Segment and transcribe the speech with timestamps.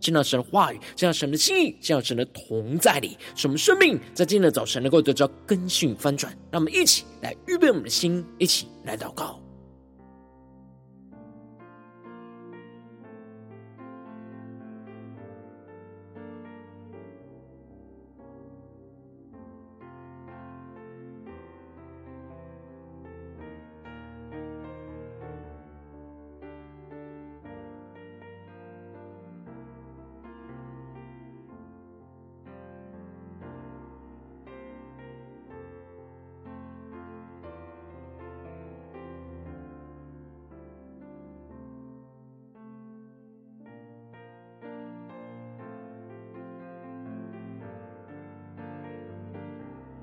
[0.00, 6.32] 见到神的话语，见到神的心意，见到神的同在里，使我们生命在今天的早晨能够得到更新翻转。
[6.50, 9.40] 让我们一起来预备我们的心，一起来祷告。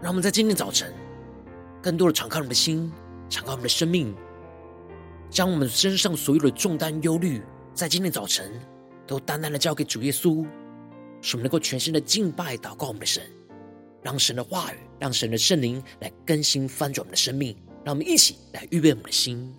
[0.03, 0.93] 让我们在今天早晨，
[1.81, 2.91] 更多的敞开我们的心，
[3.29, 4.13] 敞开我们的生命，
[5.29, 7.41] 将我们身上所有的重担、忧虑，
[7.73, 8.51] 在今天早晨
[9.07, 10.45] 都单单的交给主耶稣，
[11.21, 13.23] 使我们能够全心的敬拜、祷告我们的神，
[14.01, 17.55] 让神的话语，让神的圣灵来更新翻转我们的生命。
[17.85, 19.55] 让我们一起来预备我们的心。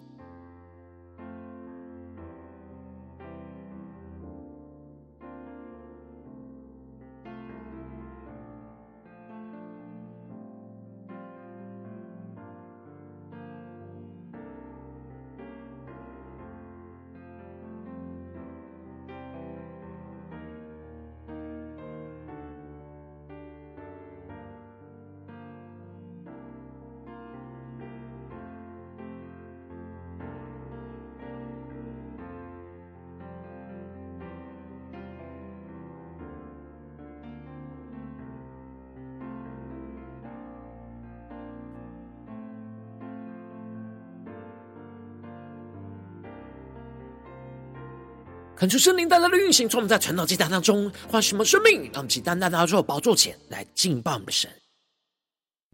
[48.64, 54.50] 恳求圣灵带来的运行，从我们在晨祷祭坛当中唤醒我们生命，让我们起单单拿出宝座前来敬拜我们的神。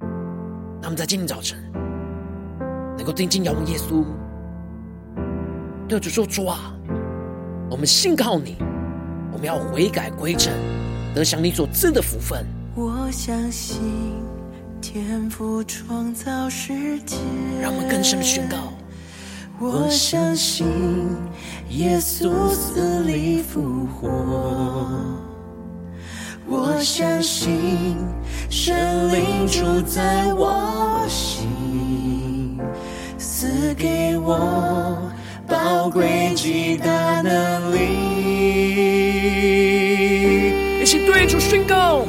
[0.00, 1.56] 让我们在今天早晨
[2.98, 4.04] 能够定睛仰望耶稣，
[5.88, 6.74] 对主说：“主啊，
[7.70, 8.56] 我们信靠你，
[9.32, 10.52] 我们要悔改归正，
[11.14, 13.80] 得享你所赐的福分。”我相信
[14.82, 17.18] 天父创造世界，
[17.62, 18.72] 让我们更深的宣告。
[19.62, 20.66] 我相信
[21.68, 24.08] 耶稣死里复活，
[26.46, 27.98] 我相信
[28.48, 28.74] 圣
[29.12, 32.58] 灵住在我心，
[33.18, 34.96] 赐给我
[35.46, 37.80] 宝贵极大能力。
[40.80, 42.06] 一起对主宣告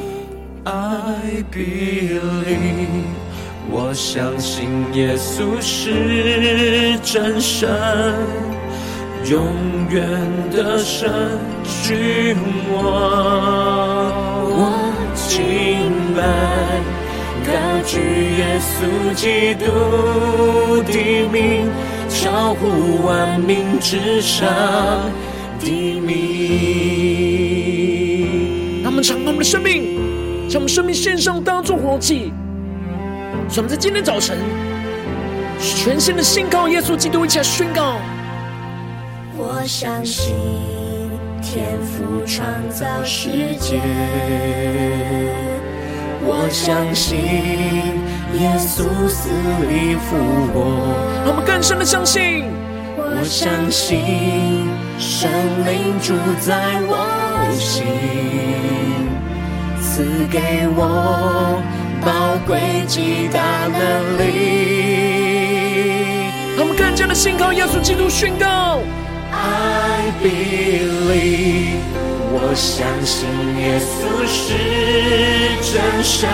[0.64, 3.21] ：I believe。
[3.74, 7.70] 我相信耶稣是真神，
[9.30, 9.42] 永
[9.90, 10.06] 远
[10.52, 11.10] 的神
[11.84, 12.36] 君
[12.74, 14.12] 王。
[14.54, 15.34] 我敬
[16.14, 16.22] 拜
[17.48, 17.52] 高
[17.86, 17.98] 举
[18.38, 18.70] 耶稣
[19.16, 19.64] 基督
[20.84, 20.92] 的
[21.32, 21.72] 名，
[22.10, 24.46] 超乎万民之上
[25.62, 25.66] 的
[26.02, 26.12] 名。
[28.84, 29.98] 让我们敞开我们的生命，
[30.50, 32.34] 将我们生命献上，当作活祭。
[33.52, 34.38] 所以我们在今天早晨，
[35.60, 37.98] 全新的信靠耶稣基督，一起来宣告。
[39.36, 40.34] 我相信
[41.42, 43.82] 天父创造世界，
[46.24, 47.20] 我相信
[48.40, 49.28] 耶稣死
[49.68, 50.16] 里复
[50.54, 50.96] 活，
[51.26, 52.46] 让我们更深的相信。
[52.96, 55.30] 我相信圣
[55.66, 57.84] 灵住在我心，
[59.82, 61.62] 赐给我。
[62.04, 64.22] 宝贵极大能力，
[66.58, 68.80] 他们更加的信靠耶稣基督，宣告。
[69.32, 71.78] ：I believe，
[72.34, 74.44] 我相信耶稣是
[75.72, 76.28] 真神，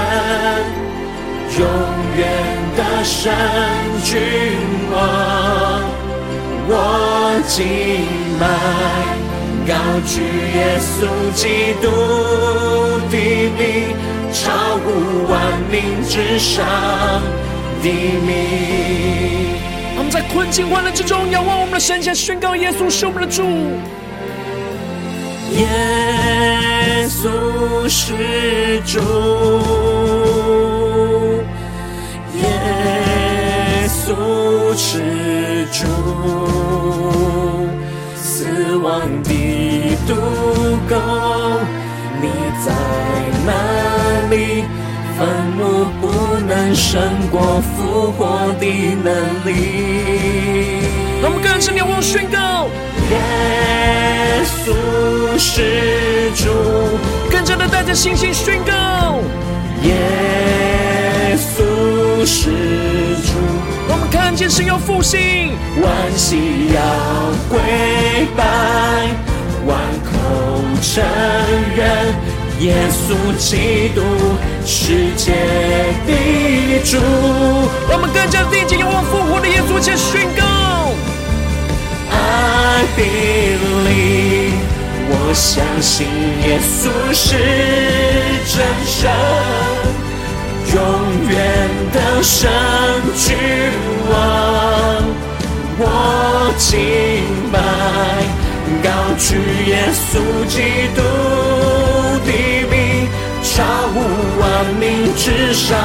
[1.59, 1.61] 永
[2.17, 2.19] 远
[2.77, 3.29] 的神
[4.03, 4.09] 君
[4.91, 4.95] 王，
[6.69, 6.71] 我
[7.47, 7.55] 敬
[8.39, 8.43] 拜
[9.67, 9.73] 高
[10.05, 10.21] 举
[10.55, 10.95] 耶稣
[11.35, 11.85] 基督
[13.11, 13.15] 的
[13.57, 13.61] 名，
[14.39, 14.85] 超乎
[15.31, 15.33] 万
[15.71, 16.63] 民之上
[17.81, 17.89] 的
[18.25, 18.29] 名。
[19.97, 23.43] 我们在困境患难之中，仰望我们的神，先宣告耶稣是我们的主。
[25.53, 28.99] 耶稣是主，
[32.35, 35.87] 耶稣是主，
[38.15, 39.31] 死亡的
[46.75, 48.65] 胜过复活的
[49.03, 50.81] 能力。
[51.21, 52.67] 让我们更深仰望宣告。
[53.09, 56.49] 耶稣是主，
[57.31, 59.19] 跟着的带着信心宣告。
[59.83, 62.51] 耶稣是
[63.25, 63.33] 主，
[63.87, 66.81] 我们看见神要复兴，万膝要
[67.49, 67.59] 跪
[68.35, 68.43] 拜，
[69.65, 70.09] 万口
[70.81, 71.03] 承
[71.75, 72.13] 认
[72.59, 74.01] 耶稣基督
[74.65, 75.31] 世界
[76.05, 76.97] 的主。
[77.89, 80.43] 我们更加定睛仰望复活的耶稣，且宣告。
[82.09, 84.57] I believe，
[85.09, 86.07] 我相信
[86.47, 87.37] 耶稣是
[88.47, 88.55] 真
[88.85, 89.11] 神，
[90.73, 90.77] 永
[91.29, 91.35] 远
[91.93, 92.49] 的神
[93.15, 93.25] 君
[94.09, 94.13] 王。
[95.79, 95.83] 我
[96.57, 96.75] 敬
[97.51, 97.55] 拜，
[98.83, 98.85] 高
[99.19, 99.27] 举
[99.69, 100.11] 耶稣
[100.47, 100.55] 基
[100.95, 101.01] 督，
[103.57, 103.95] 超乎
[104.39, 104.45] 万
[104.79, 105.75] 民之上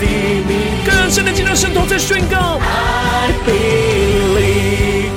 [0.00, 0.06] 的
[0.48, 0.50] 名。
[0.82, 2.58] 更深的进入圣徒，在宣告。
[2.58, 5.12] I believe。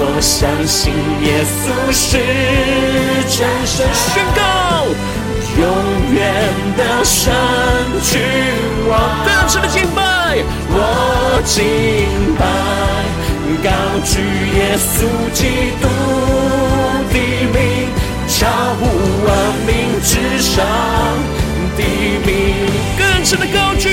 [0.00, 0.92] 我相信
[1.22, 2.18] 耶稣是
[3.28, 4.40] 真神，宣告
[5.60, 5.62] 永
[6.12, 6.18] 远
[6.76, 7.32] 的神
[8.02, 8.20] 君
[8.88, 8.92] 王。
[9.24, 11.62] 更深的敬拜，我敬
[12.34, 12.42] 拜，
[13.62, 13.70] 高
[14.04, 14.18] 举
[14.58, 15.86] 耶稣基督
[20.58, 20.66] 上
[21.76, 21.82] 的
[22.26, 22.30] 名。
[22.98, 23.88] 更深的高举，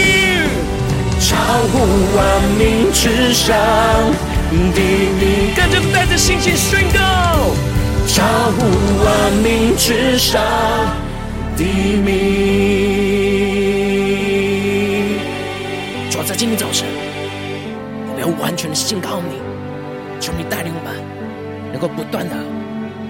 [1.19, 1.35] 超
[1.71, 1.73] 乎
[2.15, 2.19] 万
[2.57, 3.55] 名之上。
[4.73, 4.79] 的
[5.19, 6.99] 名，跟着带着信心宣告，
[8.07, 8.59] 超乎
[9.03, 10.41] 万名之上
[11.57, 12.13] 的名。
[16.09, 16.87] 主要在今天早晨，
[18.07, 19.41] 我们要完全的信靠你，
[20.21, 20.93] 求你带领我们，
[21.73, 22.35] 能够不断的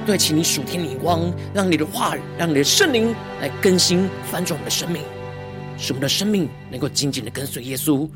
[0.05, 5.01] 对请你属天的眼光，让你的话语，让你的圣灵来更新翻转我们的生命，
[5.79, 8.07] 使我们的生命能够紧紧的跟随耶稣。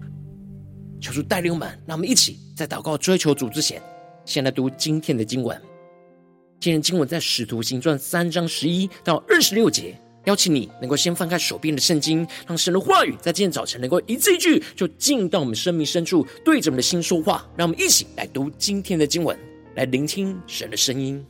[1.01, 3.81] 求主带领我们，让我们一起在祷告追求主之前，
[4.23, 5.59] 先来读今天的经文。
[6.59, 9.99] 今天经文在《使徒行传》三章十一到二十六节。
[10.25, 17.47] 邀请你能够先翻开手边的圣经，让神的话语在今天早晨能够一字一句就进到我们生命深处，对着我们的心说话。
[17.55, 19.35] 让我们一起来读今天的经文，
[19.75, 21.25] 来聆听神的声音。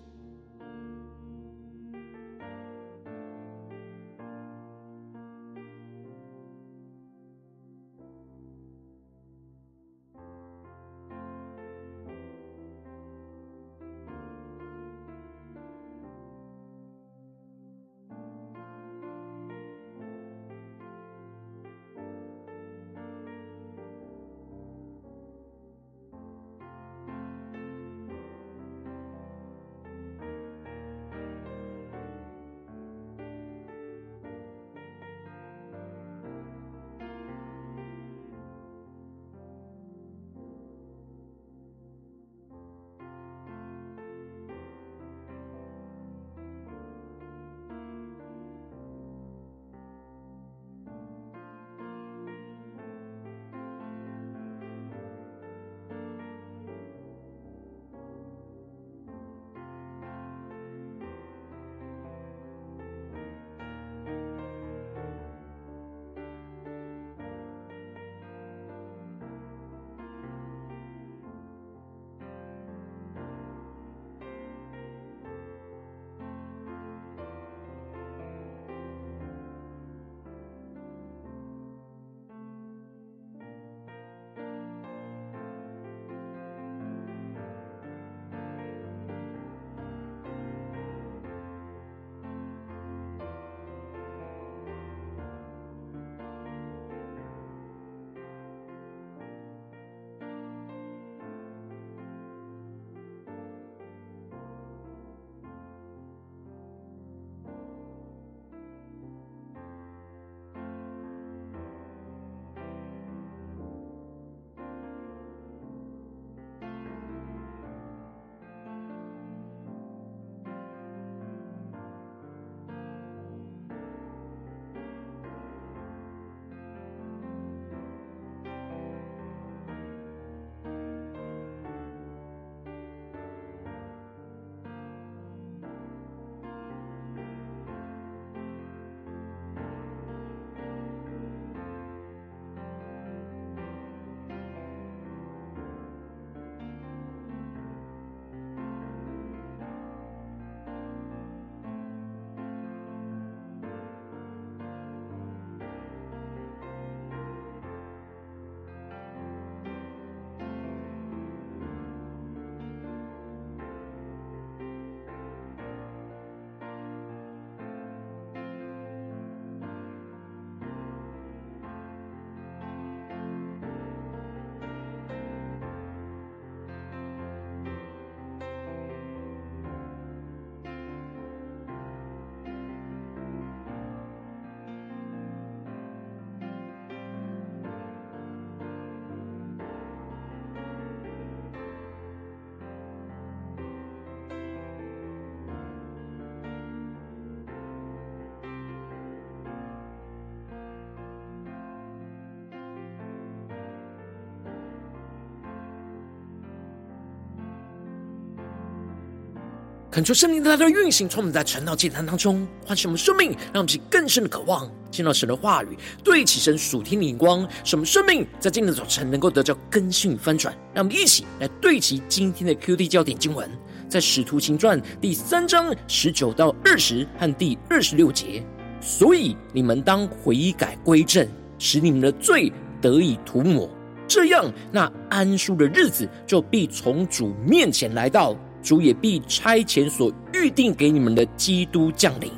[209.99, 220.55] 恳求圣灵的大的运行，充满在晨祷祭坛当中，唤醒我们生命，让我们去更深的渴望见到神的话语，对齐神属天的眼光，使我们生命在今天的早晨能够得到更新与翻转。
[220.73, 223.51] 让我们一起来对齐今天的 QD 焦点经文，
[223.89, 228.41] 在使徒行传第三章十九到二十和第二十六节。
[228.79, 231.27] 所以你们当悔改归正，
[231.57, 232.49] 使你们的罪
[232.81, 233.69] 得以涂抹，
[234.07, 238.33] 这样那安舒的日子就必从主面前来到。
[238.61, 242.31] 主也必差遣所预定给你们的基督降临。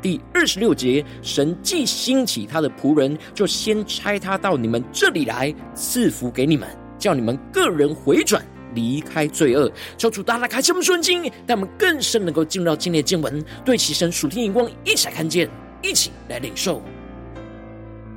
[0.00, 9.72] 第二十六节，神既兴起他的仆人，就先差他到你们这里来，赐福给你们，叫你们个人回转，离开罪恶。
[9.96, 15.48] 求主大大开启我们顺经，让我们更深能够进入到今天的经文，对齐神属天眼光，一起来看见，
[15.82, 16.82] 一起来领受。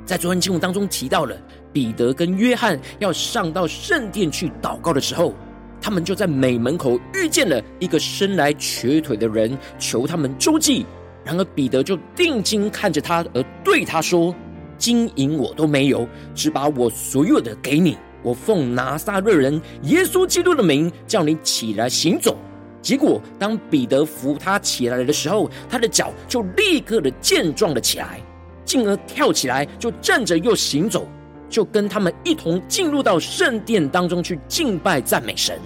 [0.06, 1.38] 在昨天经文当中提到了
[1.72, 5.34] 彼得跟约翰要上到圣殿去祷告的时候。
[5.82, 10.86] 他们就在美门口遇见了一个生来瘸腿的人，求他们周济。
[11.24, 14.34] 然而彼得就定睛看着他，而对他说
[14.78, 17.98] ：“金银我都没有，只把我所有的给你。
[18.24, 22.38] 我奉拿撒勒人耶稣基督的名，叫你起来行走。”
[22.82, 28.22] 结果当彼得扶他起来的时候，他的脚就立刻的健壮了起来，
[28.64, 31.06] 进而跳起来，就站着又行走。
[31.50, 35.60] 就跟他们一同进入到圣殿当中去敬拜赞美神，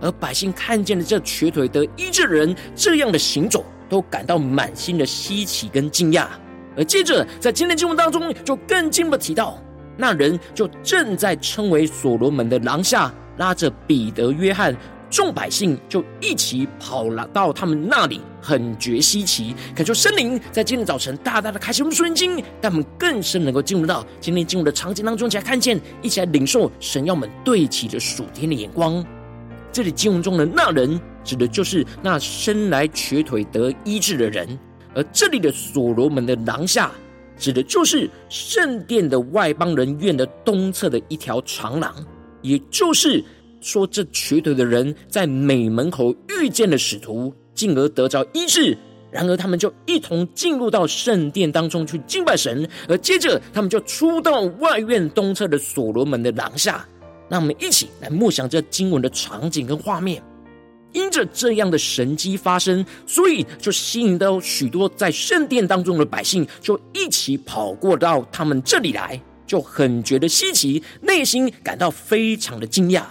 [0.00, 6.26] 而百姓看见了这瘸腿的医治人这样的行走，都感到满心的稀奇跟惊讶。
[6.76, 9.58] 而接着在今天经文当中，就更进一步提到，
[9.96, 14.74] 那人就正在称为所罗门的廊下，拉着彼得、约翰。
[15.10, 19.54] 众百姓就一起跑了到他们那里，很觉稀奇。
[19.74, 29.04] 感受圣灵在今天早晨大大的开启我们属灵经，让我们更深能够进入到今天进入的场景当中，一起来看见，一起来领受神要我们对齐着属天的眼光。
[29.72, 34.46] 这里经文中的那人，指的就是那生来瘸腿得医治的人；
[34.94, 36.92] 而这里的所罗门的廊下，
[37.36, 41.92] 指的就是圣殿的外邦人院的东侧的一条长廊，
[42.42, 43.24] 也就是。
[43.60, 48.76] 说这瘸腿的人在美门口遇见了使徒，进而得着医治。
[49.10, 56.86] 然而他们就一同进入到圣殿当中去敬拜神，而接着他们就出到外院东侧的所罗门的廊下。
[57.28, 60.22] 让我们一起来默想这经文的场景跟画面。
[60.92, 73.02] 因着这样的神迹发生，所以就吸引到许多在圣殿当中的百姓，就一起跑过到他们这里来，就很觉得稀奇，内心感到非常的惊讶。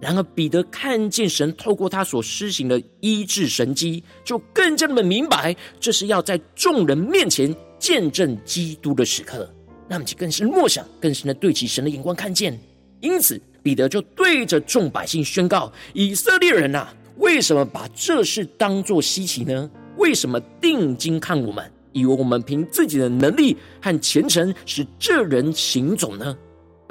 [0.00, 9.48] 然而，彼得看见神透过他所施行的医治神迹，就更加的明白，这是要在众人面前见证基督的时刻。
[9.88, 12.58] 那么，就更深默想，更深的对齐神的眼光看见。
[13.00, 19.70] 因此，彼得就对着众百姓宣告：以色列人啊，为什么把这事当作稀奇呢？
[19.96, 26.36] 为什么定睛看我们，以为我们凭自己的能力和虔诚使这人行走呢？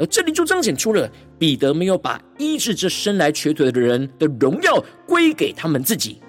[0.03, 6.19] 而这里就彰显出了彼得没有把医治这生来瘸腿的人的荣耀归给他们自己。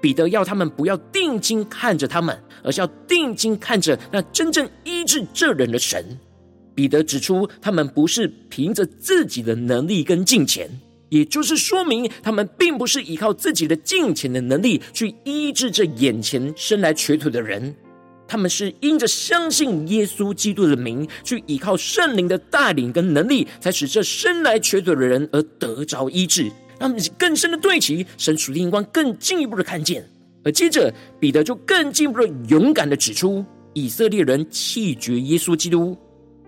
[0.00, 6.18] 彼得要他们不要定睛看着他们，而是要定睛看着那真正医治这人的神。
[6.74, 10.68] 彼得指出，他们不是凭着自己的能力跟敬虔，
[11.10, 17.72] 也就是说明他们并不是依靠自己的敬虔的能力去医治这眼前生来瘸腿的人。
[18.32, 26.50] 他们是因着相信耶稣基督的名，去依靠圣灵的带领跟能力，才使这生来瘸腿的人而得着医治。
[26.80, 30.02] 他们更深的对齐神属灵光，更进一步的看见。
[30.46, 35.94] 而接着彼得就更进一步的勇敢的指出，以色列人弃绝耶稣基督，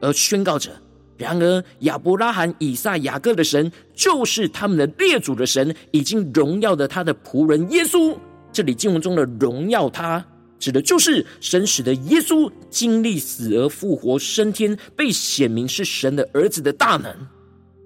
[0.01, 0.71] 而宣告着：
[1.19, 8.17] 然而亚伯拉罕、以撒、雅各的神，就是他们的列祖的神，已经荣耀的他的仆人耶稣。
[8.51, 10.25] 这里经文中的荣耀他。
[10.59, 17.15] 指的就是神使得耶稣经历死而复活升天，被显明是神的儿子的大能。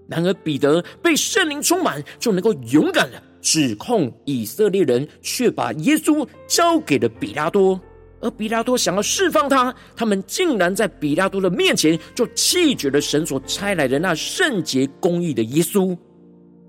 [0.09, 7.81] 然而彼得被圣灵充满，就能够勇敢的指控以色列人，却把耶稣交给了比拉多。
[8.21, 15.97] 而比拉多想要释放他，他们竟然在比拉多的面前就弃绝了神所差来的那圣洁公义的耶稣，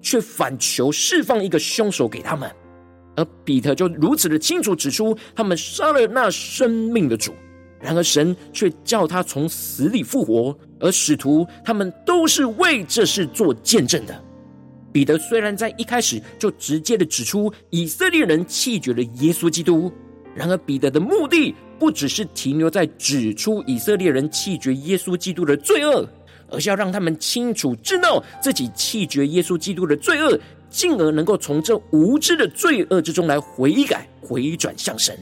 [0.01, 2.47] 却反求释放一个凶手给他们。
[3.15, 7.33] 而彼得就如此的清楚指出，他们杀了那生命的主，
[7.81, 14.23] 然而神却叫他从死里复活，而使徒他们都是为这事做见证的。
[14.91, 19.91] 彼得虽然在一开始就直接的指出以色列人弃绝了耶稣基督，
[20.33, 26.07] 然而彼得的目的不只是停留在指出以色列人弃绝耶稣基督的罪恶，
[26.49, 30.39] 而是要让他们清楚知道自己弃绝耶稣基督的罪恶。
[30.69, 35.17] 进而能够从这无知的罪恶之中来悔改、回转向神，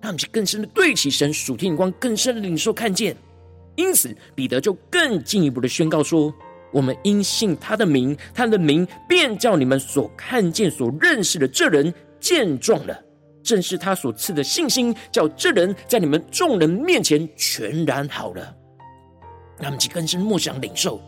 [0.00, 3.16] 让我们去更深的对齐神属天眼光，更深领受看见。
[3.76, 6.32] 因此，彼得就更进一步的宣告说
[6.72, 12.98] ：“我们因信他的名，他的名便叫你们所看见、所认识的这人见状了。
[13.42, 18.54] 正是他所赐的信心，叫这人在你们众人面前全然好了。”
[19.58, 21.00] 让我们去更深默想领受。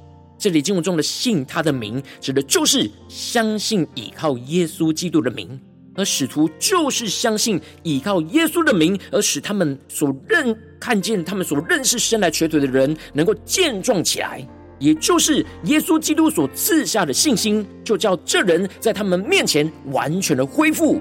[0.45, 5.59] 这里经文中的“信他的名”，指的就是相信倚靠耶稣基督的名。
[5.95, 14.47] 而使徒就是相信倚靠耶稣的名，而使他们所认看见、他们所认识生来瘸腿的人能够健壮起来，
[14.79, 21.01] 也就是耶稣基督所赐下的信心，就叫这人在他们面前完全的恢复。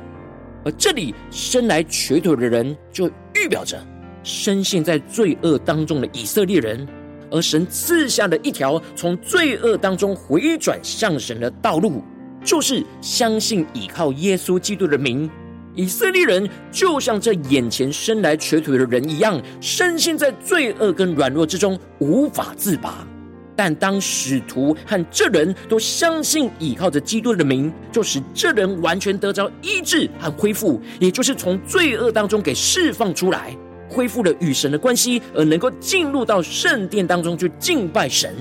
[0.64, 3.86] 而这里生来瘸腿的人，就预表着
[4.24, 6.88] 深陷在罪恶当中的以色列人，
[7.34, 12.02] 而神赐下的一条从罪恶当中回转向神的道路。
[12.46, 15.32] 就是相信倚靠耶稣基督的名，
[15.76, 23.08] 以色列人就像这眼前生来瘸腿的人一样，深陷在罪恶跟软弱之中，无法自拔。
[23.56, 33.56] 但当使徒和这人都相信倚靠着基督的名，就使这人完全得着医治和恢复，也就是从罪恶当中给释放出来，
[33.94, 38.36] 恢复了与神的关系，而能够进入到圣殿当中去敬拜神。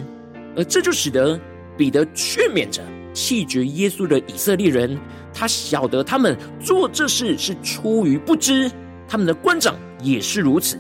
[0.57, 1.39] 而这就使得
[1.77, 2.83] 彼得劝勉着。
[3.15, 4.99] 弃绝耶稣的以色列人，
[5.35, 8.73] 他晓得他们做这事是出于不知，
[9.07, 10.79] 他们的官长也是如此，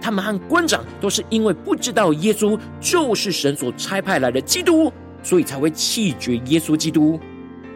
[0.00, 4.90] 他们和官长都是因为不知道耶稣就是神所差派来的基督，
[5.22, 7.20] 所以才会弃绝耶稣基督。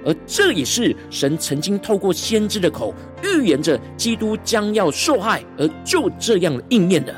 [0.04, 7.14] 而这也是神曾经透过先知的口预言着基督将要受害，而就这样应验的。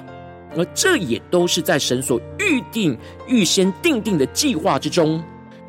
[0.54, 5.22] 而这也都是在神所预定、预先定定的计划之中。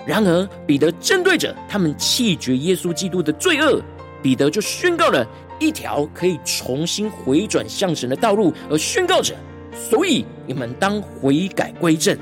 [0.06, 3.82] 然而，彼得针对着他们弃绝耶稣基督的罪恶，
[4.21, 5.26] 彼得就宣告了
[5.60, 9.34] 一条可以重新回转向神的道路，而宣告着：
[9.71, 12.17] 所以你们当悔改归正，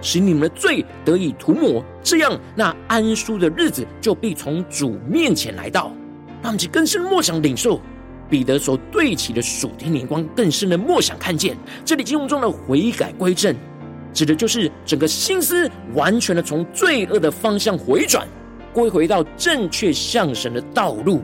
[0.00, 5.92] 使你们的罪得以涂抹，这样那安舒的日子就必从主面前来到。
[6.42, 7.80] 让我们更深默想领受
[8.28, 13.54] 彼得所对齐的属天灵光，更深的默想看见这里经文中的悔改归正。
[14.12, 18.26] 指的就是整个心思完全的从罪恶的方向回转，
[18.72, 21.20] 归回到正确向神的道路。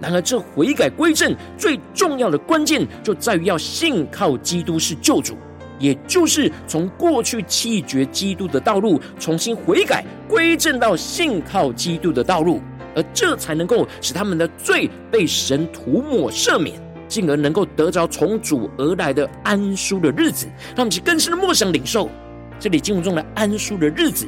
[0.00, 5.36] 然而，这悔改归正最重要的关键，就在于要信靠基督是救主，
[5.78, 12.60] 也就是从过去弃绝基督的道路，重新悔改归正到信靠基督的道路，
[12.94, 16.82] 而这才能够使他们的罪被神涂抹赦免。
[17.06, 22.10] 进而能够得着从主而来的安舒的日子，让我们去更深的默想领受。
[22.58, 24.26] 这里经文中的安舒的日子，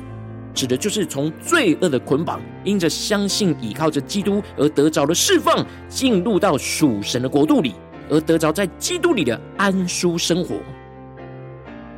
[0.55, 7.75] 指的就是从罪恶的捆绑，因着相信倚靠着基督而得着的释放，进入到属神的国度里，
[8.11, 10.57] 而得着在基督里的安舒生活。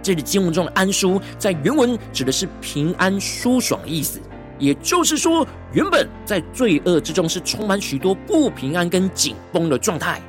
[0.03, 4.21] 这里经文中的安舒，在原文指的是平安舒爽的意思，
[4.59, 10.21] 也就是说，原本在罪恶之中是充满许多不平安跟紧绷的状态。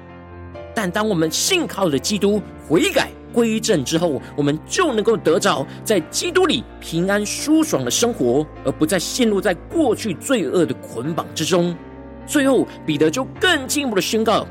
[0.76, 11.76] 但当我们信靠着基督悔改归正之后，我们就能够得着在基督里平安舒爽的生活，而不再陷入在过去罪恶的捆绑之中。
[12.26, 14.48] 最后，彼得就更进一步的宣告：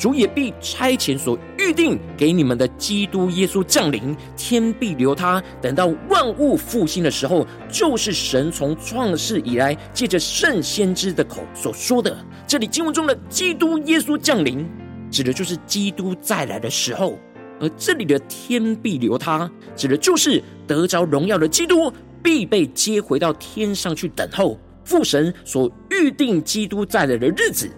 [0.00, 12.16] 主也必差遣所预定给你们的基督耶稣降临，天必留他，等到万物复兴的时候，就是神从创世以来借着圣先知的口所说的。
[12.46, 14.66] 这里经文中的基督耶稣降临。
[15.10, 17.18] 指的就是基督再来的时候，
[17.60, 27.70] 而这里的天必留他，指的就是得着荣耀的基督必被接回到天上去等候父神所预定基督再来的日子。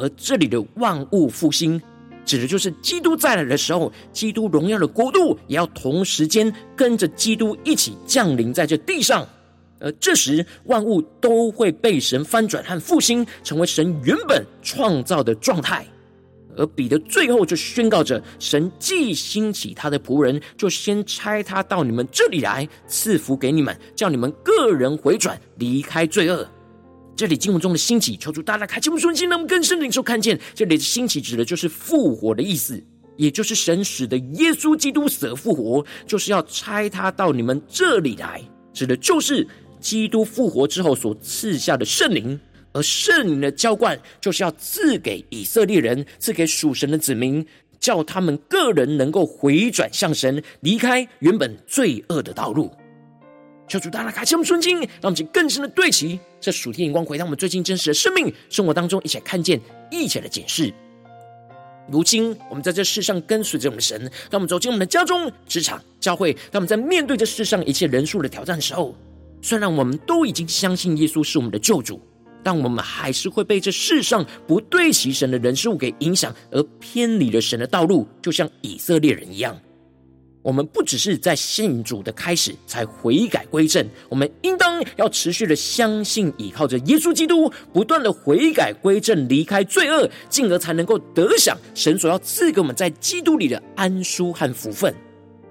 [0.00, 1.80] 而这里的万物复兴，
[2.24, 9.26] 指的就是基督再来的时候，基督荣耀的国度也要同时间跟着基督一起降临在这地上。
[9.78, 15.86] 而这时，万物都会被神翻转和复兴，成为神原本创造的状态。
[16.56, 26.46] 而彼得最后就宣告着：神既兴起他的仆人，就先差他到你们这里来，赐福给你们，叫你们个人回转，离开罪恶。
[27.16, 32.82] 这里经文中的兴起，求主大家开启我们的心，让我们更深的领受看见，这里的兴起指的就是复活的意思，
[33.16, 38.42] 也就是神使的耶稣基督死而复活，就是要差他到你们这里来，
[38.72, 39.46] 指的就是
[39.80, 42.38] 基督复活之后所赐下的圣灵。
[42.72, 47.44] 而圣灵的浇灌，就是要赐给以色列人，赐给属神的子民，
[47.80, 52.70] 叫他们个人能够回转向神，离开原本罪恶的道路。
[53.70, 59.60] 求主大大开启我们顺境，让我们更深的对齐这属天眼光，回到我们最近真实的生命生活当中，一起来看见，
[59.92, 60.74] 一起来检视。
[61.88, 68.92] 如今，我们在这世上跟随着我们的神，当我们走进我们的家中、职场、教会，当我们在面对这世上一切人数的挑战时候，
[69.40, 72.00] 虽然我们都已经相信耶稣是我们的救主，
[72.42, 79.56] 但我们还是会被这世上不对齐神的人事物给影响，而偏离了神的道路，就像以色列人一样。
[80.42, 94.94] 我们不只是在信主的开始才悔改归正，我们应当要持续的相信，依靠着耶稣基督，不断的悔改归正，离开罪恶，进而才能够得享神所要赐给我们在基督里的安舒和福分。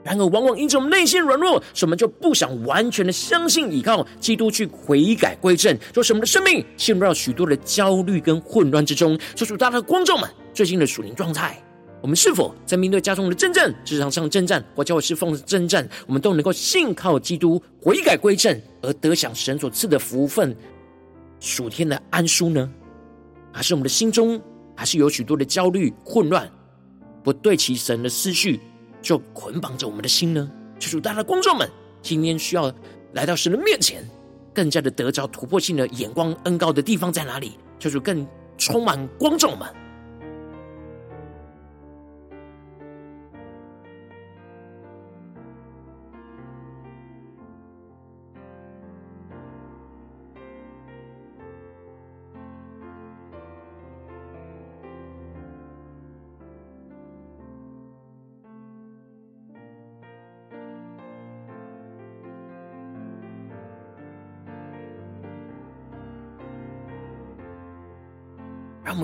[0.03, 9.19] 然而，往往因着我们内心软弱，使我们就不想完全的相信依靠基督去悔改归正，就使我们的生命陷入到许多的焦虑跟混乱之中。
[9.35, 11.61] 求主大大的观众们最近的属灵状态。
[12.01, 20.55] 我们是否在面对家中的征战、职场上的征战或教会侍奉的征战，我们都能够信靠基督悔改归正，而得享神所赐的福分、
[21.39, 22.71] 属天的安舒呢？
[23.51, 24.39] 还是我们的心中
[24.75, 26.49] 还是有许多的焦虑、混乱，
[27.23, 28.59] 不对齐神的思绪，
[29.01, 30.49] 就捆绑着我们的心呢？
[30.79, 31.69] 求主大家的观众们，
[32.01, 32.73] 今天需要
[33.13, 34.01] 来到神的面前，
[34.53, 37.57] 更加的得着突破性的眼光恩膏的地方在哪里？
[37.77, 38.25] 求主更
[38.57, 39.67] 充满观众们。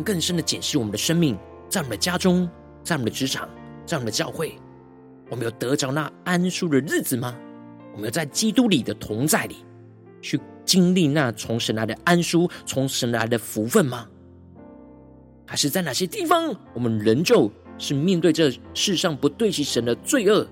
[0.05, 1.35] 更深的检视我们的生命，
[1.67, 2.47] 在我们的家中，
[2.83, 3.49] 在我们的职场，
[3.85, 4.53] 在我们的教会，
[5.29, 7.35] 我们有得着那安舒的日子吗？
[7.91, 9.57] 我们有在基督里的同在里，
[10.21, 14.07] 去经历那从神来的安舒，从神来的福分吗？
[15.47, 20.47] 还是在哪些地方，我们仍旧是面对这世上不对齐神的罪恶，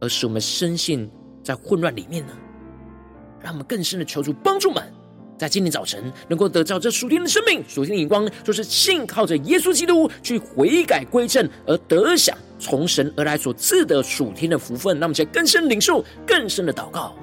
[0.00, 1.10] 而使我们深陷
[1.42, 2.32] 在混乱里面呢？
[3.40, 4.92] 让我们更深的求主帮助们。
[5.38, 14.98] 在今天早晨，能够得到这属天的生命、属天的眼光，就是信靠着耶稣基督去悔改归正，而得享从神而来所赐的属天的福分。
[14.98, 17.14] 那么，在更深领受、更深的祷告。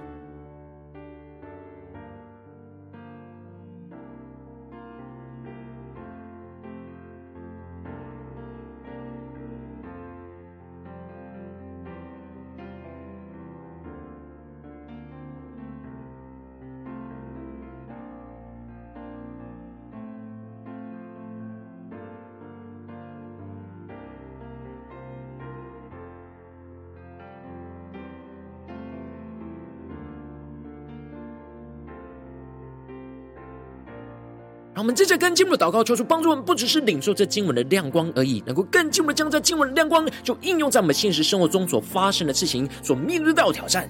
[34.84, 43.88] 我们接着跟经文的祷告，求主帮助我们，不只是领受这经文的亮光而已，能够更进一步的将这经文的亮光，就应用在我们现实生活中所发生的事情，所面对到的挑战。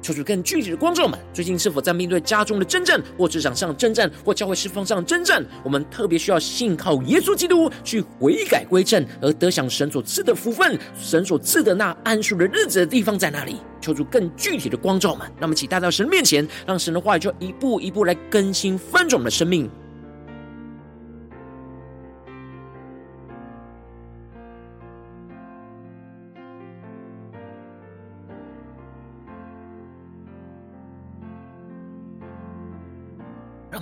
[0.00, 5.44] 求主更具体的光照们，最近是否在面对家中的征战，或职场上征战，或教会侍奉上征战？
[5.64, 13.56] 我们特别需要信靠耶稣基督去悔改归正，而得享神所赐的福分，神所赐的那安舒的日子的地方在哪里？
[13.80, 19.68] 求主更具体的光照们，那么，请带到神面前，让神的话语就一步一步来更新翻转我们的生命。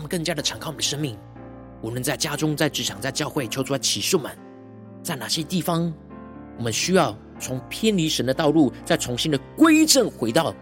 [0.06, 1.16] 更加的敞开我们的生命，
[1.82, 4.30] 无论在家中、在职场、在教会，求主来启示们，
[5.02, 5.92] 在哪些地方，
[6.58, 10.54] 我们需要从偏离神的道路，再重新的归正，回到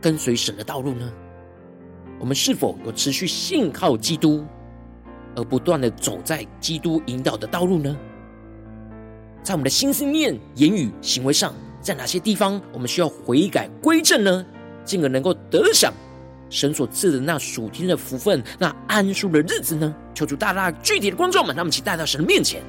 [0.00, 1.12] 跟随神的道路呢？
[2.20, 4.44] 我们是否有持续信靠基督，
[5.34, 7.96] 而不断的走在基督引导的道路呢？
[9.42, 14.46] 在我们的心思念、言语、行为上，在哪些地方我们需要悔改归正呢？
[14.84, 15.92] 进而能够得享。
[16.52, 19.92] 神所赐的那属天的福分，那安舒的日子呢？
[20.14, 22.62] 求主大大具体的观众们，让我们一起带到神的面前。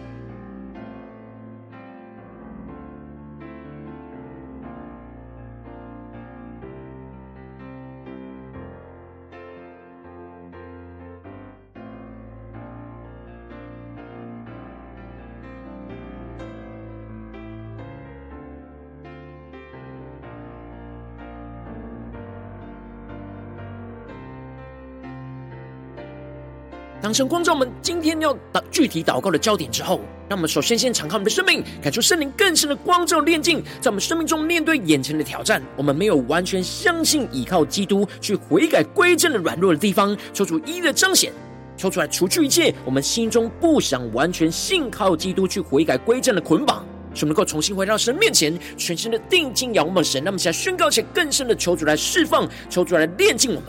[27.13, 41.32] 当神光照我们今天要祷具体祷告的焦点之后，让我们首先先敞开我们的生命，感受圣灵更深的光照炼净，在我们生命中面对眼前的挑战，我们没有完全相信依靠基督去悔改归正的软弱的地方，求主一一的彰显，
[41.78, 46.84] 求主来除去一切我们心中不想完全信靠基督去悔改归正的捆绑。
[47.13, 50.23] 使我们能够重新回到神面前，全心的定睛仰望神。
[50.23, 53.67] 那么，现在宣告且更深的求主来释放，求主来炼净我们。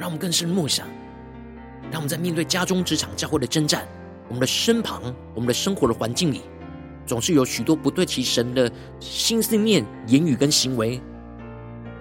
[0.00, 0.88] 让我们更深默想，
[1.90, 3.86] 让我们在面对家中、职场、教会的征战。
[4.28, 6.40] 我们的身旁，我们的生活的环境里，
[7.04, 10.98] 总是有许多不对齐神的心思念、言语跟行为，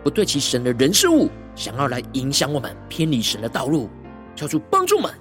[0.01, 3.89] 不对齐神的人事物，想要来影响我们偏离神的道路，
[4.33, 5.11] 求主帮助们，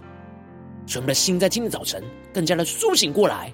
[0.86, 2.00] 使我们的心在今天早晨
[2.32, 3.52] 更加的苏醒过来，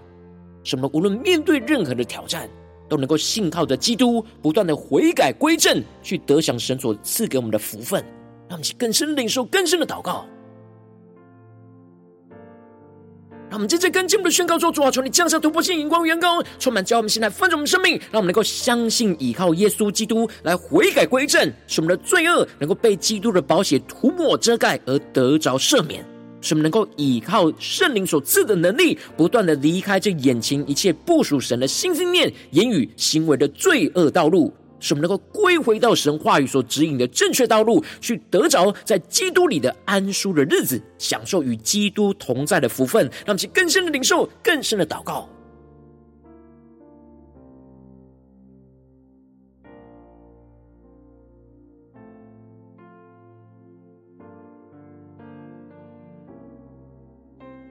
[0.62, 2.46] 使我们无论面对任何的挑战，
[2.90, 8.04] 都能够信靠着基督，不断的悔改归正，去得享神所赐给我们的福分，
[8.54, 10.24] 让我们更深领受更深的祷告。
[13.50, 26.04] 让我们接着跟进我们的宣告说：主啊，求你降下突破性眼光，远高，充满教我们现在翻转我们生命，让我们能够相信依靠耶稣基督来悔改归正，使我们的罪恶能够被基督的宝血涂抹遮盖而得着赦免，
[26.40, 34.52] 使我们能够依靠圣灵所赐的能力，不断的离开这眼前一切不属神的心思念、言语、行为的罪恶道路。
[34.84, 45.26] 使我们能够归回到神话语所指引的正确道路，去得着在基督里的安舒的日子，享受与基督同在的福分，让我们去更深的领受，更深的祷告。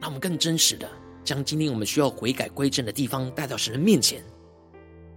[0.02, 0.89] 让我们更真实的
[1.23, 4.19] 将今天我们需要悔改归正的地方带到神的面前，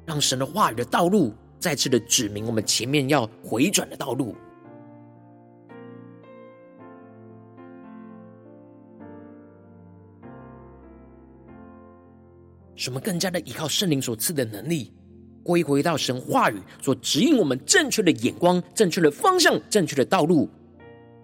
[0.04, 1.34] 让神的话语的道路。
[1.66, 4.36] 再次的指明我们前面要回转的道路，
[12.76, 14.92] 使我们更加的依靠圣灵所赐的能力，
[15.42, 20.48] 归回到神话语所指引我们正确的眼光、正确的方向、正确的道路，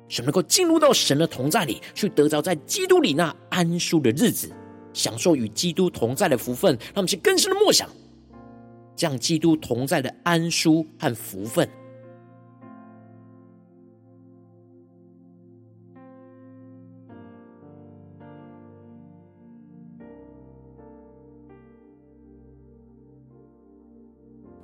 [0.08, 4.50] 使能够进入到神的同在里，去得着在基督里那安舒的日子，
[4.92, 7.88] 享受与基督同在的福分，让我们去更深的默想。
[8.94, 11.68] 将基督同在的安舒和福分，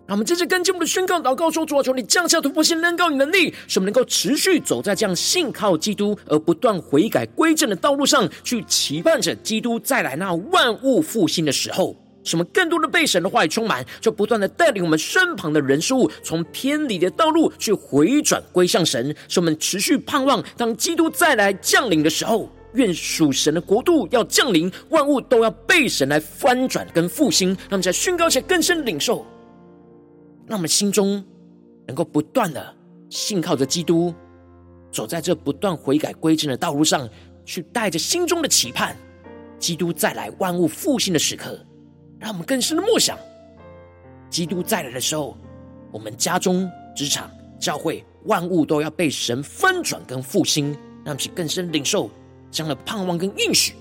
[0.07, 11.95] 让我们接着跟进我们的宣告祷告说：主啊，求你降下突破性恩膏与能力，使我们能够持续走在这样信靠基督而不断悔改归正的道路上，去期盼着基督再来那万物复兴的时候。
[12.29, 27.49] 什么更多的被神的话语充满，就不断的带领我们身旁的人事物从偏离的道路去回转归向神，使我们持续盼望，当基督再来降临的时候，愿属神的国度要降临，万物都要被神来翻转跟复兴。
[27.49, 29.27] 让我们在宣告且更深领受，
[30.47, 31.25] 让我们心中
[31.87, 32.75] 能够不断的
[33.09, 34.12] 信靠着基督，
[34.93, 37.09] 走在这不断悔改归正的道路上，
[37.47, 38.95] 去带着心中的期盼，
[39.59, 41.59] 基督再来万物复兴的时刻。
[42.18, 43.16] 让我们更深的默想，
[44.28, 45.37] 基督再来的时候，
[45.92, 50.72] 我们家中、职场、教会，万物都要被神翻转跟复兴，
[51.04, 52.11] 让我们去更深领受
[52.50, 53.74] 这样的盼望跟应许。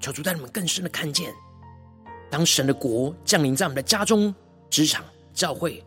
[0.00, 1.32] 求主带你们更深的看见，
[2.30, 4.34] 当神的国降临在我们的家中、
[4.68, 5.04] 职场。
[5.38, 5.80] 教会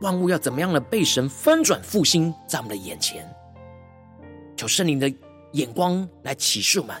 [0.00, 3.28] 万物要怎么样的被神翻转复兴在我们的眼前？
[4.56, 5.12] 求圣灵的
[5.52, 6.96] 眼光来启示我们，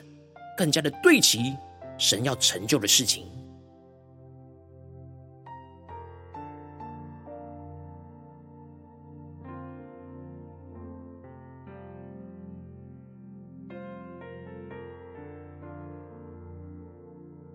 [0.58, 1.56] 更加的对齐
[1.96, 3.26] 神要成就的事情。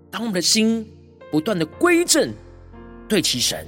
[0.09, 0.85] 当我们的心
[1.31, 2.33] 不断的归正，
[3.07, 3.67] 对齐神。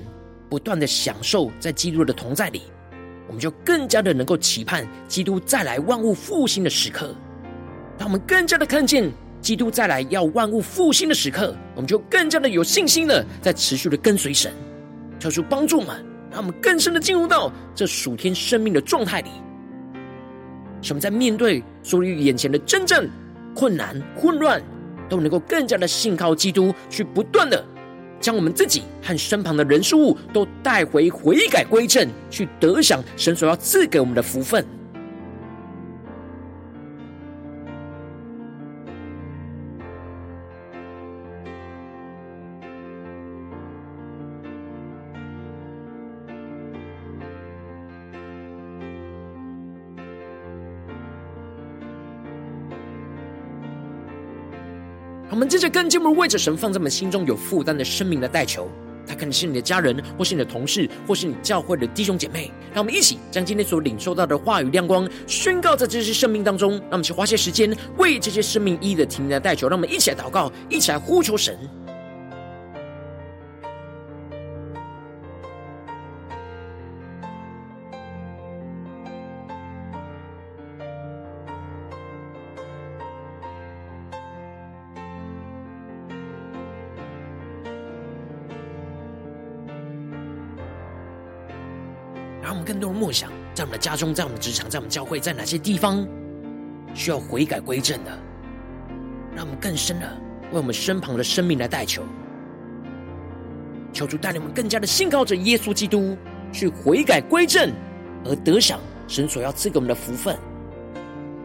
[0.51, 2.63] 不断的享受在基督的同在里，
[3.25, 7.15] 我们就更加的能够期盼基督再来万物复兴的时刻。
[7.97, 9.09] 当我们更加的看见
[9.39, 14.51] 基督再来要万物复兴的时刻，我们就更加的有信心的在持续的跟随神，
[15.21, 19.29] 求主帮助我们，让我们更深的进入到这属天生命的状态里。
[20.81, 23.09] 使我们在面对所于眼前的真正，
[23.55, 24.61] 困难、混乱，
[25.07, 27.63] 都能够更加的信靠基督，去不断的
[28.21, 34.63] 将我们自己和身旁的人事物都带回悔改归正，去得享神所要赐给我们的福分。
[55.41, 58.69] 我们接着跟进，我们为着神放在我们心中有负担的生命来代求，
[59.07, 62.51] 他可能是你的家人，或是你的同事，或是你教会的弟兄姐妹。
[62.71, 66.73] 让我们一起将今天所领受到的话语亮光宣告在这些生命当中。
[66.73, 69.67] 让我们去花些时间为这些生命一一的停下来代求。
[69.67, 71.57] 让我们一起来祷告，一起来呼求神。
[92.81, 96.05] 让我们更多的默想，在我们的家中，在我们的职场，在我们教会，在哪些地方
[96.95, 98.11] 需要悔改归正的？
[99.35, 100.17] 让我们更深的
[100.51, 102.03] 为我们身旁的生命来代求，
[103.93, 106.17] 求主带领我们更加的信靠着耶稣基督，
[106.51, 107.71] 去悔改归正，
[108.25, 110.35] 而得享神所要赐给我们的福分，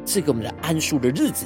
[0.05, 1.45] 赐给我们的安舒的日子，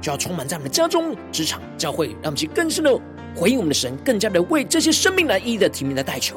[0.00, 2.98] 就要充满在我们的家中、职场、教会，让我们去更深的
[3.36, 6.36] 回应我们的神，更加的为这些生命来一一的提名来代求。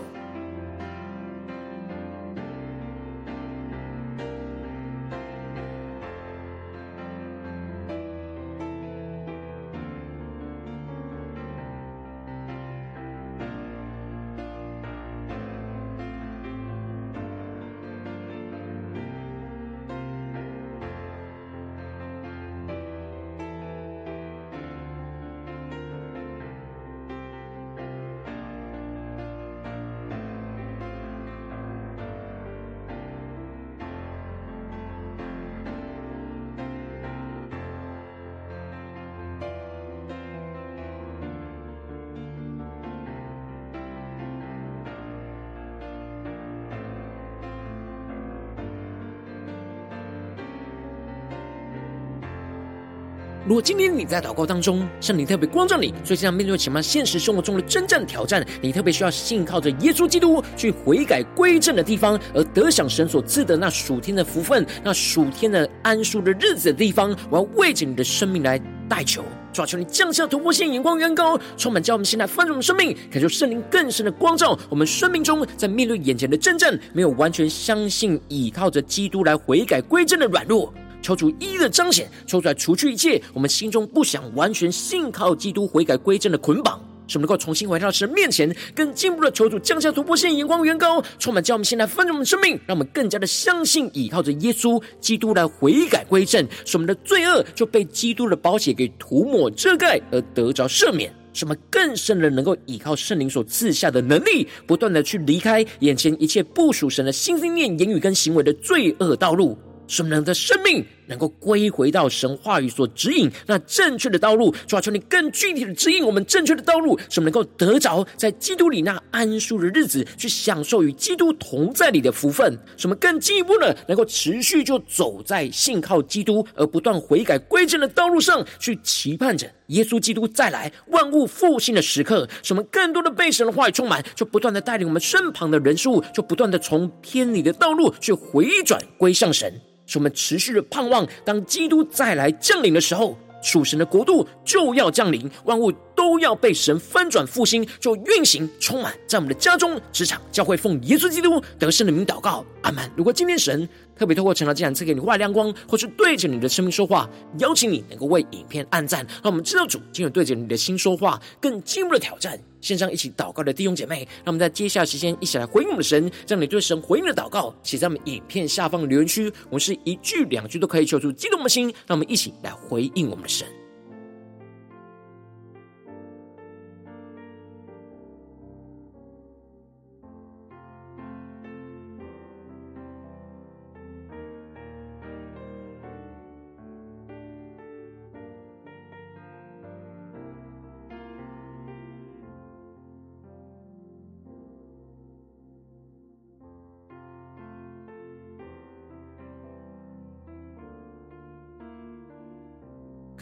[53.61, 68.59] 今天你在祷告当中，圣灵特别光照你，所以这样面对前方现实生活中的真正挑战，你特别需要信靠着耶稣基督去悔改归正的地方，而得享神所赐的那属天的福分，那属天的安舒的日子的地方，我要为着你的生命来
[68.89, 80.73] 代求，抓住，你降下突破性眼光，远高，充满叫我们现在丰盛的生命，感受圣灵更深的光照，我们生命中在面对眼前的征战，没有完全相信倚靠着基督来悔改归正的软弱。
[81.01, 109.57] 求主一一的彰显，求主来除去一切我们心中不想完全信靠基督悔改归正的捆绑，使我们能够重新回到神面前，更进一步的求主降下突破性眼光，远高，充满叫我们现在丰盛的生命，让我们更加的相信倚靠着耶稣基督来悔改归正，使我们的罪恶就被基督的宝血给涂抹遮盖而得着赦免，使我们更深的能够依靠圣灵所赐下的能力，不断的去离开眼前一切不属神的心心念言语跟行为的罪恶道路。
[109.91, 122.57] 使我们的生命能够归回到神话语所指引那正确的道路，主啊，求你更具体的指引我们正确的道路，使我们能够得着在基督里那安舒的日子，去享受与基督同在里的福分。
[122.77, 132.29] 使我们更进一步的能够持续就走在信靠基督而不断悔改归正的道路上，去期盼着耶稣基督再来万物复兴的时刻。
[132.41, 139.59] 使我们更多的被神的话语充满，就不断的带领我们身旁的人事物，就不断的从偏离的道路去回转归向神。
[139.91, 145.69] 使我们持续的盼望，当基督再来降临的时候，属神的国度就要降临，万物
[146.01, 152.89] 都要被神翻转复兴，就运行充满在我们的家中、职场、教会，奉耶稣基督得胜的名祷告，阿门。
[152.95, 162.39] 如果今天神特别透过晨祷祭坛赐给你外亮光，或是对着你的生命说话，邀请你能够为影片按赞，让我们知道主今日对着你的心说话，更进一步的挑战。
[162.61, 169.31] 线上一起祷告的弟兄姐妹，让我们在接下来时间一起来回应我们的神，将你对神回应的祷告写在我们影片下方的留言区。
[169.49, 173.45] 我们是一句两句都可以求出激动的心，让我们一起来回应我们的神。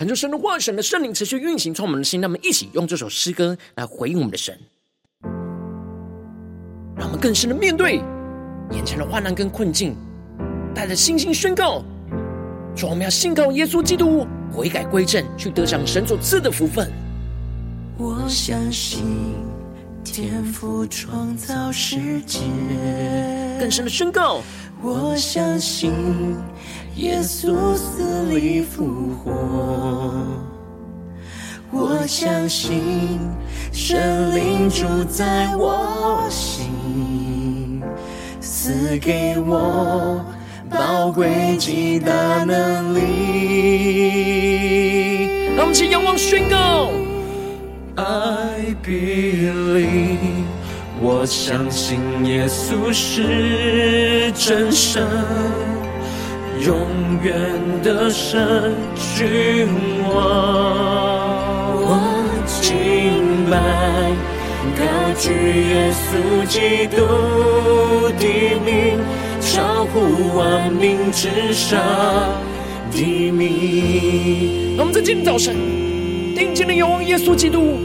[0.10, 2.20] 恳求神的话语、神的圣灵持续运行，从我们的心。
[2.20, 4.58] 让我们一起用这首诗歌来回应我们的神，
[6.98, 8.02] 让我们更深的面对
[8.72, 9.96] 眼前的患难跟困境，
[10.74, 11.84] 带着信心宣告：
[12.76, 16.92] 说我们要信靠耶稣基督，悔改归正，去得享神所赐的福分。
[17.96, 19.04] 我相信
[20.04, 22.40] 天赋创造世界，
[23.60, 24.42] 更深的宣告。
[24.82, 25.92] 我相信
[26.96, 29.32] 耶稣死里复活，
[31.70, 33.20] 我相信
[33.74, 37.82] 神灵住在我心，
[38.40, 40.24] 赐给我
[40.70, 43.02] 宝贵极大能力。
[45.58, 46.90] 让我们一起仰望宣告
[47.96, 50.39] ，I believe。
[51.12, 55.04] 我相信耶稣是真神，
[56.64, 56.78] 永
[57.24, 57.34] 远
[57.82, 58.76] 的神
[59.18, 59.68] 君
[60.08, 60.14] 王。
[61.82, 61.98] 我
[62.46, 63.58] 敬拜，
[64.78, 64.86] 高
[65.18, 65.34] 举
[65.72, 67.02] 耶稣基督
[68.20, 68.24] 的
[68.64, 69.00] 名，
[69.42, 71.82] 超乎万名之上
[72.92, 74.76] 的名。
[74.78, 75.56] 我们在今天早晨，
[76.36, 77.80] 定睛的仰望耶稣基督。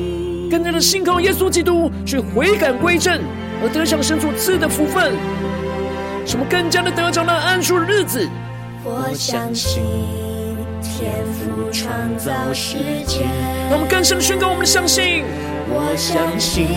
[0.54, 3.20] 更加的信靠耶稣基督，去悔改归正，
[3.60, 5.12] 而得享神所赐的福分。
[6.24, 8.28] 什么更加的得着那安舒的日子？
[8.84, 9.82] 我相信
[10.80, 13.26] 天赋创造世界。
[13.68, 15.24] 让我们更深的宣告我们的相信。
[15.66, 16.68] 我相信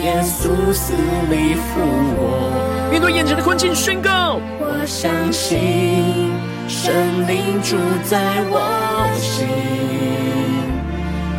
[0.00, 0.92] 耶稣死
[1.28, 1.80] 里复
[2.14, 2.88] 活。
[2.88, 4.38] 面对眼前的困境，宣告。
[4.60, 6.30] 我相信
[6.68, 9.79] 神灵住在我心。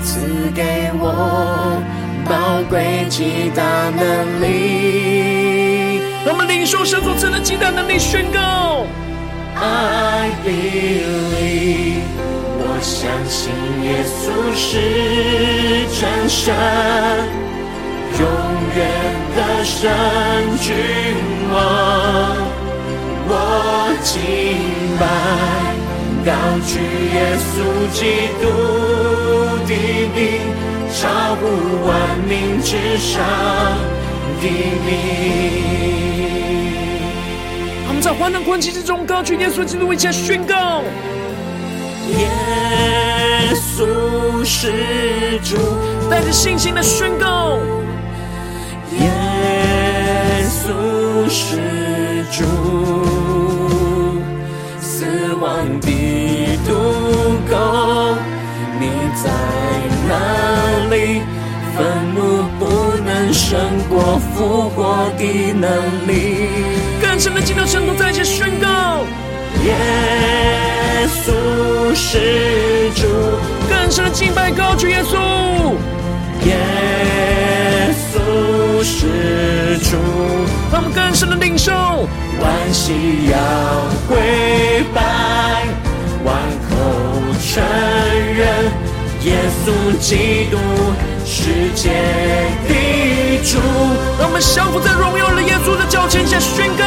[0.04, 0.20] 赐
[0.56, 1.82] 给我
[2.28, 8.86] 宝贵极大能力，让我们领受神所赐的极大能力，宣告。
[9.56, 12.02] ：I believe，
[12.58, 13.52] 我相信
[13.84, 14.70] 耶稣是
[16.00, 16.56] 真神，
[18.20, 18.26] 永
[18.76, 18.80] 远
[19.36, 19.80] 的神
[20.62, 20.74] 君
[21.54, 21.56] 王，
[23.28, 23.32] 我
[24.04, 24.12] 敬
[25.00, 25.04] 拜。
[26.24, 26.30] 高
[26.68, 26.78] 举
[27.16, 27.18] 耶
[27.50, 27.54] 稣
[27.92, 28.00] 基
[28.40, 28.46] 督
[29.72, 29.78] 的
[30.16, 30.42] 名，
[30.94, 31.42] 超乎
[31.88, 33.24] 万名之上
[34.42, 34.44] 的
[34.86, 34.90] 名。
[37.88, 40.82] 他们在患难困境之中，高举耶稣基督，为家宣告：
[42.18, 42.28] 耶
[43.54, 45.56] 稣是主，
[46.10, 47.58] 带着信心的宣告：
[49.00, 49.10] 耶
[50.44, 52.44] 稣是主。
[55.42, 55.90] 王的
[63.52, 66.48] 胜过复活的能力。
[67.02, 69.04] 更深的进到圣徒在一起宣告：
[69.66, 69.76] 耶
[71.26, 73.06] 稣是主。
[73.70, 75.18] 更深的敬拜高举耶稣。
[76.46, 79.98] 耶稣是主。
[80.72, 81.74] 让我们更深的领受。
[81.74, 83.36] 万膝要
[84.08, 85.66] 跪拜，
[86.24, 86.34] 万
[86.70, 86.74] 口
[87.44, 87.62] 承
[88.34, 88.72] 认
[89.26, 89.36] 耶
[89.66, 89.68] 稣
[90.00, 90.58] 基督
[91.32, 91.90] 世界
[92.68, 92.74] 的
[93.46, 93.58] 主。
[94.20, 96.84] 让我们降服在荣耀的耶稣的脚前，下宣告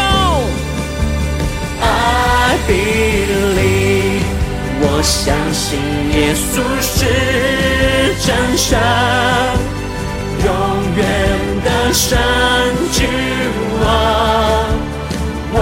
[1.81, 4.21] ：I believe，
[4.83, 5.81] 我相信
[6.13, 6.95] 耶稣是
[8.21, 8.29] 真
[8.59, 8.79] 神，
[10.45, 10.47] 永
[10.95, 11.01] 远
[11.65, 12.19] 的神
[12.93, 12.97] 之
[13.81, 13.83] 王。
[15.57, 15.59] 我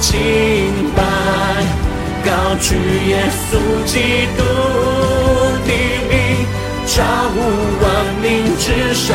[0.00, 0.12] 敬
[0.94, 0.98] 拜，
[2.24, 2.66] 高举
[3.08, 3.12] 耶
[3.50, 3.50] 稣
[3.84, 3.92] 基
[4.36, 4.40] 督
[5.66, 5.70] 的
[6.08, 6.14] 名，
[6.86, 7.36] 超乎
[7.82, 7.83] 万民
[8.64, 9.14] 之上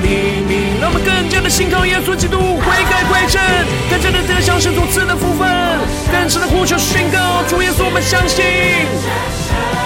[0.00, 0.06] 的
[0.46, 0.78] 名。
[0.80, 3.42] 让我们更加的信靠耶稣基督，悔改归正，
[3.90, 5.50] 更加的得享神所赐的福分，
[6.12, 8.46] 更深的呼求宣告：主耶稣，我们相信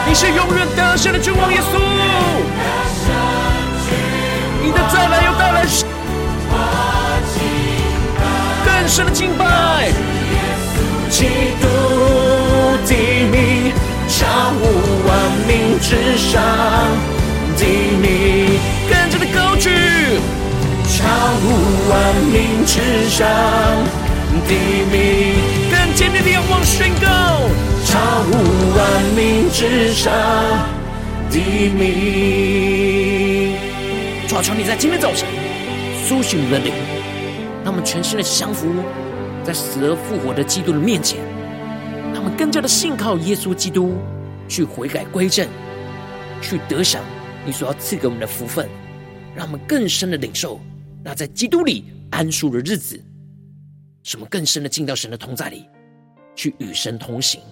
[0.07, 1.81] 你是永远得胜的君王耶稣，
[4.63, 5.65] 你的再来又带来。
[8.67, 9.89] 更深的敬拜，
[11.09, 11.25] 基
[11.63, 11.67] 督
[12.85, 12.93] 的
[13.33, 13.73] 名，
[14.07, 14.69] 超乎
[15.09, 15.17] 万
[15.49, 16.43] 名之上
[17.57, 17.65] 的
[18.01, 19.71] 名，更加的高举，
[20.89, 21.05] 超
[21.41, 21.45] 乎
[21.91, 21.93] 万
[22.33, 23.27] 名之上
[24.47, 24.53] 的
[24.91, 25.37] 名，
[25.71, 27.07] 更坚定的仰望宣告，
[27.87, 28.31] 超乎
[28.77, 28.81] 万
[29.17, 30.13] 名之上
[31.31, 31.39] 的
[31.79, 33.57] 名。
[34.29, 35.29] 主啊，求你在今天早晨
[36.07, 36.73] 苏醒我们的灵。
[37.65, 38.67] 让我们全新的降服
[39.43, 41.19] 在死而复活的基督的面前，
[42.15, 43.97] 他们更加的信靠耶稣基督，
[44.47, 45.49] 去悔改归正，
[46.43, 47.01] 去得享
[47.47, 48.67] 你所要赐给我们的福分，
[49.37, 50.59] 让我们更深的领受
[51.03, 52.99] 那在基督里安舒的日子，
[54.03, 55.69] 什么更深的进到神的同在里，
[56.35, 57.43] 去与神同行。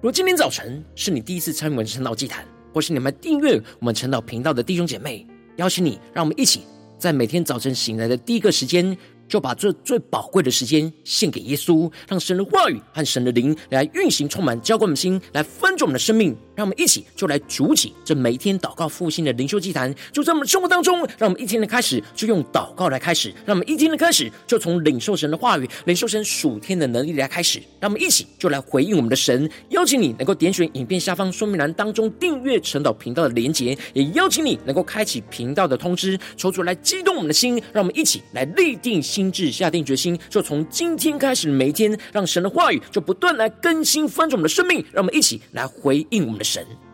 [0.00, 2.44] 如今天早晨是你第一次参与我们晨祷祭坛，
[2.74, 5.24] 或是你们订阅我们晨祷频道的弟兄姐妹。
[5.58, 6.62] 邀请你，让我们一起
[6.98, 8.96] 在每天早晨醒来的第一个时间，
[9.28, 16.36] 就把这最宝贵的时间献给耶稣，让神的话语和神的灵来运行，充满浇灌我们心，来分足我们的生命。
[16.58, 20.98] 让我们一起就来筑起这每一天祷告复兴的灵修祭坛，就在我们生活当中。
[21.16, 27.62] 让我们一天的开始就用祷告来开始，让我们一天的开始就从领受神的话语、领受神属天的能力来开始。
[27.78, 29.48] 让我们一起就来回应我们的神。
[29.68, 37.62] 邀请你能够点选影片下方说明栏当中订阅晨祷频道的连结，也邀请你能够开启频道的通知，抽出来激动我们的心。
[37.72, 44.84] 让我们一起来立定心志，下定决心，就从今天开始每一天，让神的话语就不断来更新翻转我们的生命。
[44.90, 46.87] 让我们一起来回应我们的神。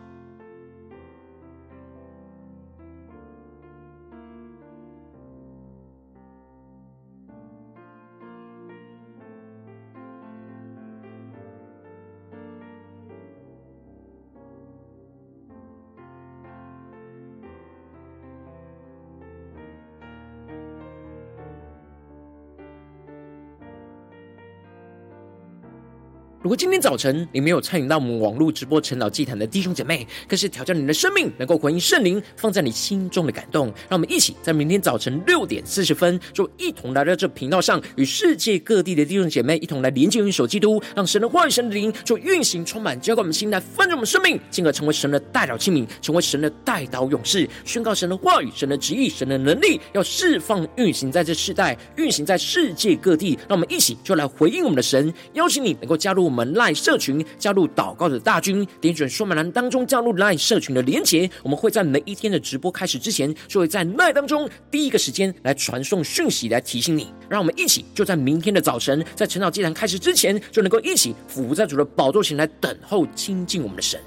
[26.45, 33.65] 如果今天早晨你没有参与到我们网络直播晨祷祭坛的弟兄姐妹，更是挑战你的生命，能够回应圣灵放在你心中的感动。
[33.89, 53.31] 让我们一起在明天早晨六点四十分，就一同来到这频道上，与世界各地的弟兄姐妹一同来连接、运手基督，让神的话语、神的灵就运行、充满，浇灌我们心，来翻转我们生命，进而成为神的代祷器皿，成为神的代祷勇士，宣告神的话语、神的旨意、神的能力，要释放、运行在这世代，运行在世界各地。
[53.49, 56.34] 让我们一起就来回应我们的神，邀请你能够加入我们。
[56.35, 61.29] 我们 LINE 社群，加入祷告的大军，点选说明栏当中加入赖社群的连结。
[61.43, 67.07] 我们会在每一天的直播开始之前，就会在赖当中第一个时间来传送讯息，来提醒你。
[67.29, 73.97] 让我们一起就在明天的早晨，在晨祷祭坛开始之前，就能够一起俯伏在主的宝座前来等候亲近我们的神。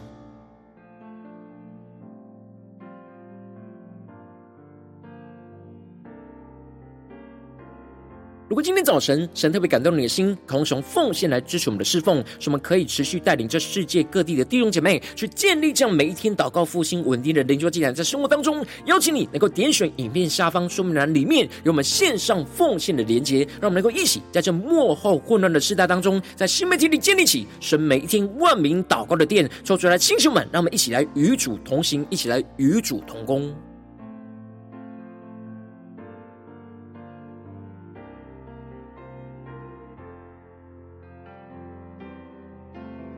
[8.49, 33.55] 如果今天早晨神特别感动你的心，渴望从奉献来支持我们的侍奉，使我们可以持续带领这世界各地的弟兄姐妹去建立这样每一天祷告复兴稳定的灵修祭坛，在生活当中，邀请你能够点选影片下方说明栏里面有我们线上奉献的连结，让我们能够一起在这幕后混乱的时代当中，在新媒体里建立起神每一天万名祷告的殿，抽出来，弟兄们，让我们一起来与主同行，一起来与主同工。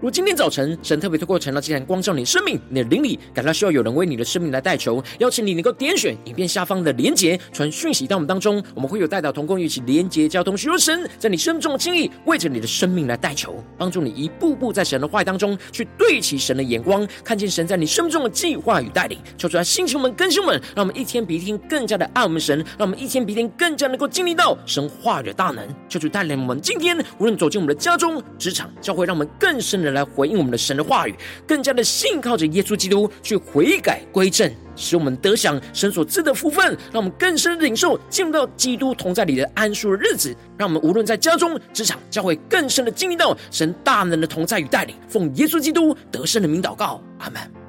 [0.01, 19.19] 如今天早晨，神特别透过晨祷祭坛光照你生命，你的灵里感到需要有人为你的生命来代求，邀请你能够点选影片下方的连结，传讯息到我们当中，我们会有代表同工一起连结交通，寻求神在你生命中的心意，为着你的生命来代求，帮助你一步步在神的话语当中去对齐神的眼光，看见神在你生命中的计划与带领。
[19.37, 25.63] 求主来星球们更新们，让我们一天比一天更加的爱我们神，让我们一天比一天更加能够经历到神话语的大能。
[25.91, 29.90] 求主带领我们今天无论走进我们的家中、职场、教会，让我们更深的。
[29.93, 31.15] 来回应我们的神的话语，
[31.47, 40.35] 更加的信靠着耶稣基督去悔改归正，使我们得享神所赐的福分，让我们更深的领受进入到基督同在里的安舒的日子。
[40.57, 44.95] 让我们无论在家中、职场、教会，更深的经历到神大能的同在与带领。
[45.09, 47.60] 奉耶稣基督得胜的名祷告，阿门。